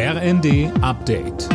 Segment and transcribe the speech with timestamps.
[0.00, 1.48] RND Update.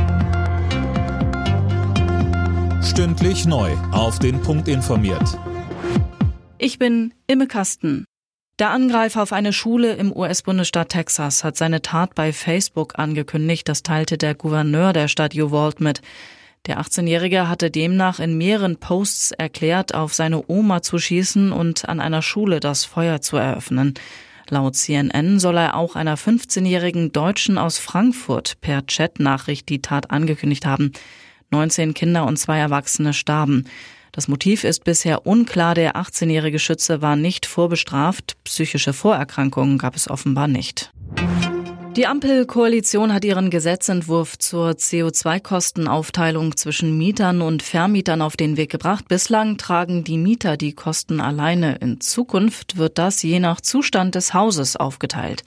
[2.83, 3.71] Stündlich neu.
[3.93, 5.39] Auf den Punkt informiert.
[6.58, 8.04] Ich bin Imme Kasten.
[8.59, 13.70] Der Angreifer auf eine Schule im US-Bundesstaat Texas hat seine Tat bei Facebook angekündigt.
[13.70, 16.02] Das teilte der Gouverneur der Stadt Uvalde mit.
[16.66, 22.02] Der 18-Jährige hatte demnach in mehreren Posts erklärt, auf seine Oma zu schießen und an
[22.02, 23.94] einer Schule das Feuer zu eröffnen.
[24.50, 30.66] Laut CNN soll er auch einer 15-jährigen Deutschen aus Frankfurt per Chatnachricht die Tat angekündigt
[30.66, 30.92] haben.
[31.52, 33.66] 19 Kinder und zwei Erwachsene starben.
[34.11, 35.73] Das Motiv ist bisher unklar.
[35.73, 38.38] Der 18-jährige Schütze war nicht vorbestraft.
[38.43, 40.92] Psychische Vorerkrankungen gab es offenbar nicht.
[41.95, 49.07] Die Ampelkoalition hat ihren Gesetzentwurf zur CO2-Kostenaufteilung zwischen Mietern und Vermietern auf den Weg gebracht.
[49.07, 51.75] Bislang tragen die Mieter die Kosten alleine.
[51.75, 55.43] In Zukunft wird das je nach Zustand des Hauses aufgeteilt.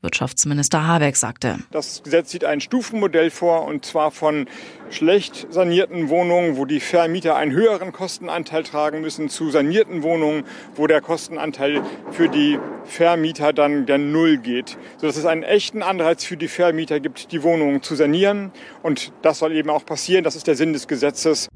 [0.00, 1.58] Wirtschaftsminister Habeck sagte.
[1.72, 4.46] Das Gesetz sieht ein Stufenmodell vor, und zwar von
[4.90, 10.44] schlecht sanierten Wohnungen, wo die Vermieter einen höheren Kostenanteil tragen müssen, zu sanierten Wohnungen,
[10.76, 11.82] wo der Kostenanteil
[12.12, 17.00] für die Vermieter dann der Null geht, sodass es einen echten Anreiz für die Vermieter
[17.00, 18.52] gibt, die Wohnungen zu sanieren.
[18.82, 20.22] Und das soll eben auch passieren.
[20.22, 21.48] Das ist der Sinn des Gesetzes.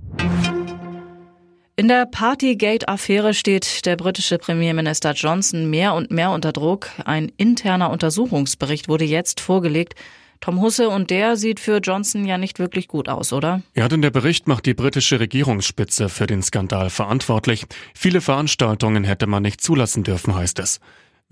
[1.74, 6.90] In der Partygate-Affäre steht der britische Premierminister Johnson mehr und mehr unter Druck.
[7.06, 9.94] Ein interner Untersuchungsbericht wurde jetzt vorgelegt.
[10.42, 13.62] Tom Husse und der sieht für Johnson ja nicht wirklich gut aus, oder?
[13.74, 17.64] Ja, denn der Bericht macht die britische Regierungsspitze für den Skandal verantwortlich.
[17.94, 20.78] Viele Veranstaltungen hätte man nicht zulassen dürfen, heißt es.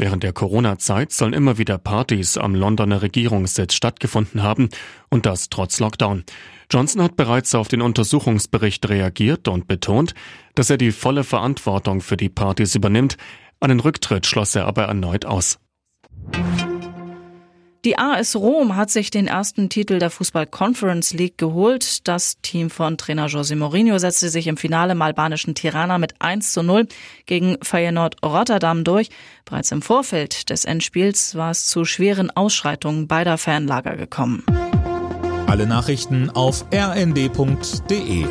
[0.00, 4.70] Während der Corona-Zeit sollen immer wieder Partys am Londoner Regierungssitz stattgefunden haben
[5.10, 6.24] und das trotz Lockdown.
[6.70, 10.14] Johnson hat bereits auf den Untersuchungsbericht reagiert und betont,
[10.54, 13.18] dass er die volle Verantwortung für die Partys übernimmt.
[13.60, 15.58] Einen Rücktritt schloss er aber erneut aus.
[17.86, 22.06] Die AS Rom hat sich den ersten Titel der Fußball Conference League geholt.
[22.06, 26.52] Das Team von Trainer José Mourinho setzte sich im Finale im albanischen Tirana mit 1
[26.52, 26.86] zu 0
[27.24, 29.08] gegen Feyenoord Rotterdam durch.
[29.46, 34.44] Bereits im Vorfeld des Endspiels war es zu schweren Ausschreitungen beider Fanlager gekommen.
[35.46, 38.26] Alle Nachrichten auf rnd.de